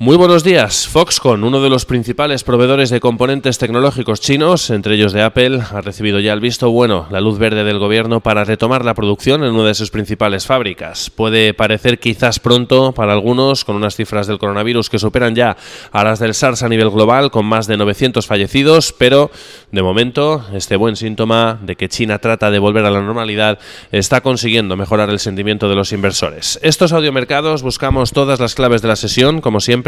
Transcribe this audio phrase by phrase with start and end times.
[0.00, 0.86] Muy buenos días.
[0.86, 5.80] Foxconn, uno de los principales proveedores de componentes tecnológicos chinos, entre ellos de Apple, ha
[5.80, 9.54] recibido ya el visto bueno, la luz verde del gobierno para retomar la producción en
[9.54, 11.10] una de sus principales fábricas.
[11.10, 15.56] Puede parecer quizás pronto para algunos, con unas cifras del coronavirus que superan ya
[15.90, 19.32] a las del SARS a nivel global, con más de 900 fallecidos, pero
[19.72, 23.58] de momento este buen síntoma de que China trata de volver a la normalidad
[23.90, 26.60] está consiguiendo mejorar el sentimiento de los inversores.
[26.62, 29.87] Estos audiomercados buscamos todas las claves de la sesión, como siempre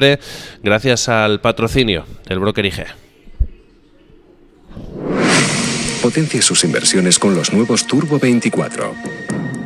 [0.63, 2.85] gracias al patrocinio del broker IG.
[6.03, 8.95] Potencie sus inversiones con los nuevos Turbo 24.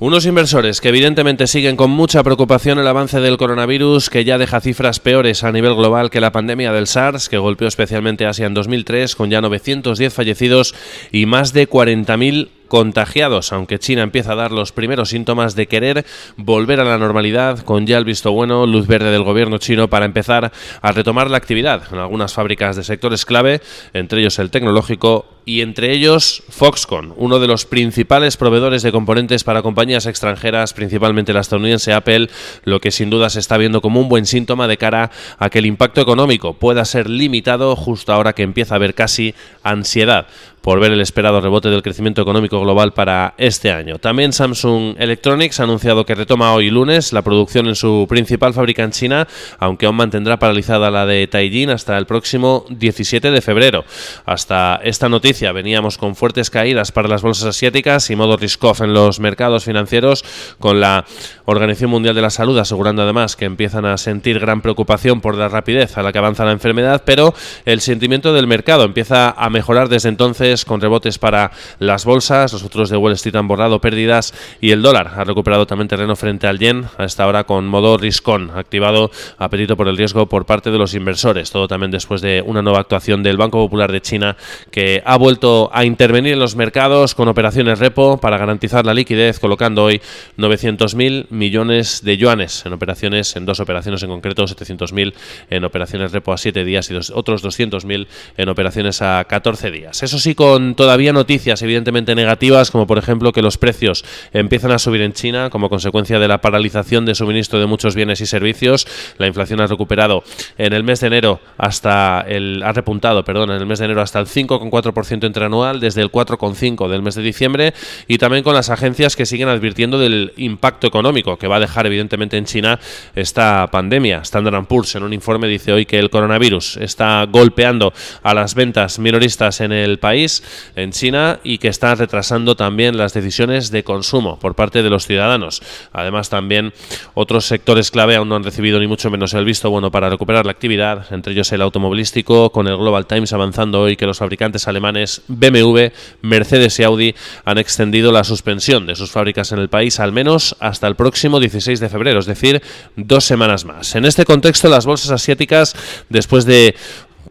[0.00, 4.60] Unos inversores que evidentemente siguen con mucha preocupación el avance del coronavirus, que ya deja
[4.60, 8.54] cifras peores a nivel global que la pandemia del SARS, que golpeó especialmente Asia en
[8.54, 10.76] 2003, con ya 910 fallecidos
[11.10, 16.04] y más de 40.000 contagiados, aunque China empieza a dar los primeros síntomas de querer
[16.36, 20.04] volver a la normalidad, con ya el visto bueno, luz verde del gobierno chino para
[20.04, 23.60] empezar a retomar la actividad en algunas fábricas de sectores clave,
[23.92, 29.44] entre ellos el tecnológico y entre ellos Foxconn, uno de los principales proveedores de componentes
[29.44, 32.28] para compañías extranjeras, principalmente la estadounidense Apple,
[32.64, 35.60] lo que sin duda se está viendo como un buen síntoma de cara a que
[35.60, 40.26] el impacto económico pueda ser limitado justo ahora que empieza a haber casi ansiedad
[40.60, 43.98] por ver el esperado rebote del crecimiento económico global para este año.
[43.98, 48.82] También Samsung Electronics ha anunciado que retoma hoy lunes la producción en su principal fábrica
[48.82, 53.84] en China, aunque aún mantendrá paralizada la de Taiyín hasta el próximo 17 de febrero.
[54.26, 58.92] Hasta esta noticia veníamos con fuertes caídas para las bolsas asiáticas y modo risk-off en
[58.92, 60.24] los mercados financieros,
[60.58, 61.04] con la
[61.44, 65.48] Organización Mundial de la Salud asegurando además que empiezan a sentir gran preocupación por la
[65.48, 69.88] rapidez a la que avanza la enfermedad, pero el sentimiento del mercado empieza a mejorar
[69.88, 74.32] desde entonces con rebotes para las bolsas, los otros de Wall Street han borrado pérdidas
[74.60, 77.98] y el dólar ha recuperado también terreno frente al yen, a esta hora con modo
[77.98, 82.42] riscón, activado apetito por el riesgo por parte de los inversores, todo también después de
[82.44, 84.36] una nueva actuación del Banco Popular de China
[84.70, 89.38] que ha vuelto a intervenir en los mercados con operaciones repo para garantizar la liquidez,
[89.38, 90.00] colocando hoy
[90.38, 95.12] 900.000 millones de yuanes en operaciones, en dos operaciones en concreto, 700.000
[95.50, 100.02] en operaciones repo a 7 días y dos, otros 200.000 en operaciones a 14 días.
[100.02, 104.78] Eso sí, con todavía noticias evidentemente negativas, como por ejemplo que los precios empiezan a
[104.78, 108.86] subir en China como consecuencia de la paralización de suministro de muchos bienes y servicios.
[109.18, 110.22] La inflación ha recuperado
[110.56, 114.00] en el mes de enero hasta el ha repuntado, perdón, en el mes de enero
[114.00, 117.74] hasta el 5,4% interanual desde el 4,5 del mes de diciembre
[118.06, 121.86] y también con las agencias que siguen advirtiendo del impacto económico que va a dejar
[121.86, 122.78] evidentemente en China
[123.16, 124.18] esta pandemia.
[124.18, 129.00] Standard Poor's en un informe dice hoy que el coronavirus está golpeando a las ventas
[129.00, 130.27] minoristas en el país
[130.76, 135.06] en China y que está retrasando también las decisiones de consumo por parte de los
[135.06, 135.62] ciudadanos.
[135.92, 136.72] Además, también
[137.14, 140.44] otros sectores clave aún no han recibido ni mucho menos el visto bueno para recuperar
[140.44, 144.68] la actividad, entre ellos el automovilístico, con el Global Times avanzando hoy que los fabricantes
[144.68, 145.86] alemanes BMW,
[146.22, 147.14] Mercedes y Audi
[147.44, 151.40] han extendido la suspensión de sus fábricas en el país al menos hasta el próximo
[151.40, 152.62] 16 de febrero, es decir,
[152.96, 153.94] dos semanas más.
[153.94, 155.74] En este contexto, las bolsas asiáticas,
[156.08, 156.74] después de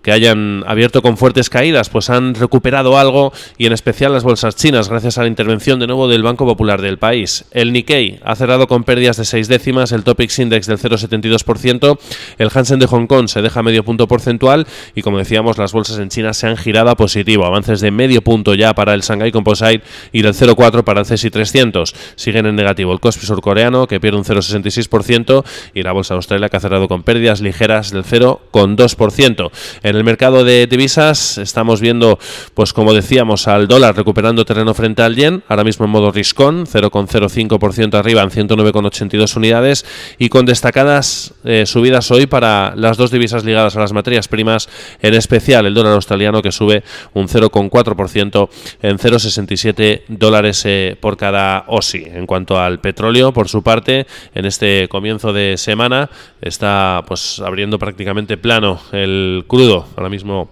[0.02, 4.56] que hayan abierto con fuertes caídas, pues han recuperado algo y en especial las bolsas
[4.56, 7.46] chinas gracias a la intervención de nuevo del Banco Popular del país.
[7.52, 12.00] El Nikkei ha cerrado con pérdidas de seis décimas, el Topix Index del 0,72%,
[12.38, 16.00] el Hansen de Hong Kong se deja medio punto porcentual y como decíamos las bolsas
[16.00, 19.32] en China se han girado a positivo, avances de medio punto ya para el Shanghai
[19.32, 19.82] Composite
[20.12, 21.94] y del 0,4 para el CSI 300.
[22.16, 25.44] Siguen en negativo el Kospi surcoreano que pierde un 0,66%
[25.74, 29.52] y la bolsa de Australia que ha cerrado con pérdidas ligeras del 0,2%.
[29.88, 32.20] En el mercado de divisas estamos viendo,
[32.54, 36.66] pues como decíamos, al dólar recuperando terreno frente al yen, ahora mismo en modo riscón,
[36.66, 39.86] 0,05% arriba en 109,82 unidades
[40.18, 44.68] y con destacadas eh, subidas hoy para las dos divisas ligadas a las materias primas,
[45.02, 46.84] en especial el dólar australiano que sube
[47.14, 48.50] un 0,4%
[48.82, 52.08] en 0,67 dólares eh, por cada OSI.
[52.14, 54.06] En cuanto al petróleo, por su parte,
[54.36, 56.10] en este comienzo de semana
[56.42, 60.50] está pues abriendo prácticamente plano el crudo ahora mismo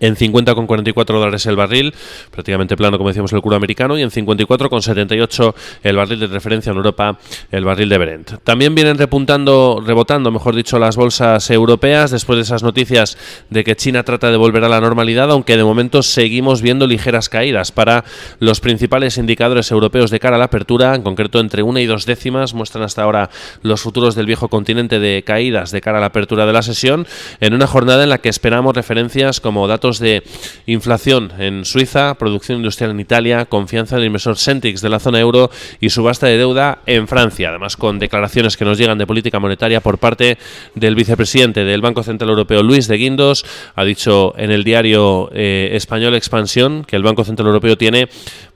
[0.00, 1.94] en 50,44 dólares el barril,
[2.30, 6.76] prácticamente plano como decíamos el curo americano, y en 54,78 el barril de referencia en
[6.76, 7.18] Europa,
[7.50, 8.32] el barril de Brent.
[8.44, 13.16] También vienen repuntando, rebotando, mejor dicho, las bolsas europeas después de esas noticias
[13.50, 17.28] de que China trata de volver a la normalidad, aunque de momento seguimos viendo ligeras
[17.28, 18.04] caídas para
[18.38, 22.06] los principales indicadores europeos de cara a la apertura, en concreto entre una y dos
[22.06, 23.30] décimas, muestran hasta ahora
[23.62, 27.06] los futuros del viejo continente de caídas de cara a la apertura de la sesión,
[27.40, 30.22] en una jornada en la que esperamos referencias como datos de
[30.66, 35.50] inflación en Suiza, producción industrial en Italia, confianza del inversor Centix de la zona euro
[35.80, 37.48] y subasta de deuda en Francia.
[37.48, 40.36] Además, con declaraciones que nos llegan de política monetaria por parte
[40.74, 45.70] del vicepresidente del Banco Central Europeo, Luis de Guindos, ha dicho en el diario eh,
[45.72, 48.08] español Expansión que el Banco Central Europeo tiene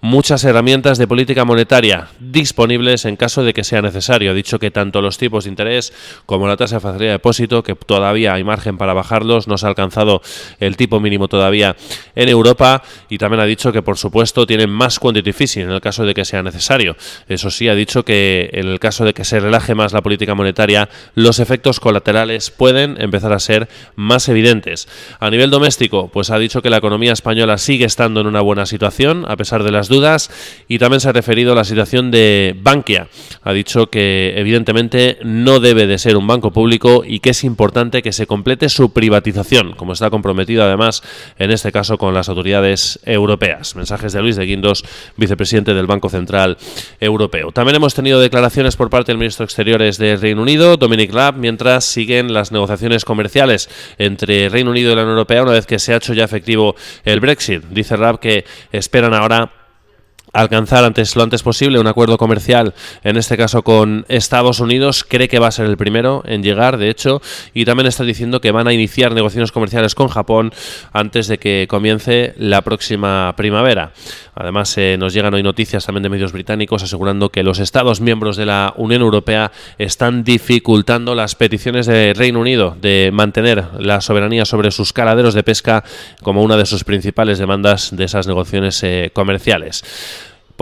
[0.02, 4.32] muchas herramientas de política monetaria disponibles en caso de que sea necesario.
[4.32, 5.92] Ha dicho que tanto los tipos de interés
[6.26, 9.66] como la tasa de facilidad de depósito, que todavía hay margen para bajarlos, no se
[9.66, 10.20] ha alcanzado
[10.58, 11.76] el tipo mínimo todavía
[12.14, 15.80] en Europa y también ha dicho que por supuesto tienen más quantity fishing en el
[15.80, 16.96] caso de que sea necesario.
[17.28, 20.34] Eso sí, ha dicho que en el caso de que se relaje más la política
[20.34, 24.88] monetaria, los efectos colaterales pueden empezar a ser más evidentes.
[25.20, 28.66] A nivel doméstico, pues ha dicho que la economía española sigue estando en una buena
[28.66, 30.30] situación a pesar de las dudas
[30.68, 33.08] y también se ha referido a la situación de Bankia.
[33.42, 38.02] Ha dicho que evidentemente no debe de ser un banco público y que es importante
[38.02, 41.02] que se complete su privatización, como está comprometido además
[41.38, 43.76] en este caso con las autoridades europeas.
[43.76, 44.84] Mensajes de Luis de Guindos,
[45.16, 46.56] vicepresidente del Banco Central
[47.00, 47.52] Europeo.
[47.52, 51.36] También hemos tenido declaraciones por parte del ministro de Exteriores de Reino Unido, Dominic Raab,
[51.36, 53.68] mientras siguen las negociaciones comerciales
[53.98, 56.74] entre Reino Unido y la Unión Europea una vez que se ha hecho ya efectivo
[57.04, 57.64] el Brexit.
[57.64, 59.61] Dice Raab que esperan ahora
[60.32, 62.74] alcanzar antes lo antes posible un acuerdo comercial,
[63.04, 66.78] en este caso con Estados Unidos, cree que va a ser el primero en llegar,
[66.78, 67.20] de hecho,
[67.54, 70.52] y también está diciendo que van a iniciar negociaciones comerciales con Japón
[70.92, 73.92] antes de que comience la próxima primavera.
[74.34, 78.36] Además, eh, nos llegan hoy noticias también de medios británicos asegurando que los Estados miembros
[78.36, 84.46] de la Unión Europea están dificultando las peticiones de Reino Unido de mantener la soberanía
[84.46, 85.84] sobre sus caladeros de pesca
[86.22, 89.84] como una de sus principales demandas de esas negociaciones eh, comerciales.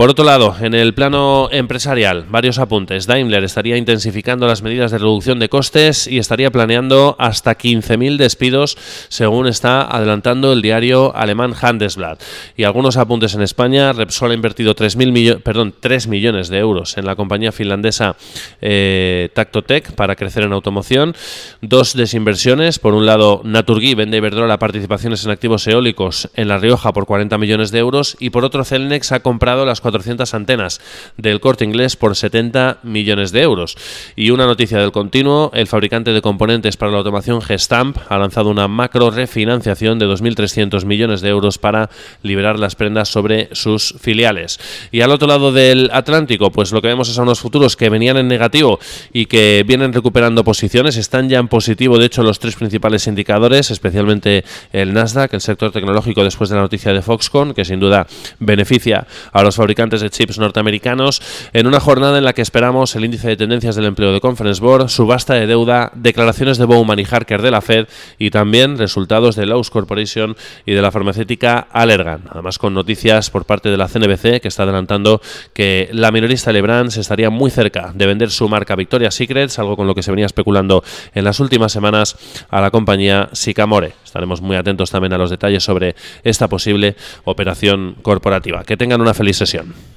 [0.01, 3.05] Por otro lado, en el plano empresarial, varios apuntes.
[3.05, 8.79] Daimler estaría intensificando las medidas de reducción de costes y estaría planeando hasta 15.000 despidos,
[9.09, 12.19] según está adelantando el diario alemán Handelsblatt.
[12.57, 13.93] Y algunos apuntes en España.
[13.93, 14.97] Repsol ha invertido 3,
[15.43, 18.15] perdón, 3 millones de euros en la compañía finlandesa
[18.59, 21.15] eh, Tactotec para crecer en automoción.
[21.61, 22.79] Dos desinversiones.
[22.79, 27.37] Por un lado, Naturgy vende Iberdrola participaciones en activos eólicos en La Rioja por 40
[27.37, 28.17] millones de euros.
[28.19, 30.81] Y por otro, Celnex ha comprado las 400 antenas
[31.17, 33.75] del corte inglés por 70 millones de euros.
[34.15, 38.49] Y una noticia del continuo, el fabricante de componentes para la automación Gestamp ha lanzado
[38.49, 41.89] una macro refinanciación de 2.300 millones de euros para
[42.23, 44.59] liberar las prendas sobre sus filiales.
[44.91, 47.89] Y al otro lado del Atlántico, pues lo que vemos es a unos futuros que
[47.89, 48.79] venían en negativo
[49.11, 53.71] y que vienen recuperando posiciones, están ya en positivo, de hecho, los tres principales indicadores,
[53.71, 58.07] especialmente el Nasdaq, el sector tecnológico después de la noticia de Foxconn, que sin duda
[58.39, 61.21] beneficia a los fabricantes fabricantes de chips norteamericanos
[61.53, 64.59] en una jornada en la que esperamos el índice de tendencias del empleo de Conference
[64.61, 67.87] Board, subasta de deuda, declaraciones de Bowman y Harker de la Fed
[68.19, 70.35] y también resultados de Lowe's Corporation
[70.65, 72.23] y de la farmacéutica Allergan.
[72.29, 75.21] Además con noticias por parte de la CNBC que está adelantando
[75.53, 79.87] que la minorista Lebrans estaría muy cerca de vender su marca Victoria's Secrets, algo con
[79.87, 80.83] lo que se venía especulando
[81.15, 82.17] en las últimas semanas
[82.49, 83.93] a la compañía Sicamore.
[84.03, 85.95] Estaremos muy atentos también a los detalles sobre
[86.25, 88.65] esta posible operación corporativa.
[88.65, 89.60] Que tengan una feliz sesión.
[89.61, 89.91] him